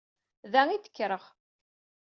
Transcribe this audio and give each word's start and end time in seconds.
Da 0.51 0.61
i 0.69 0.77
d-kkreɣ. 0.77 1.23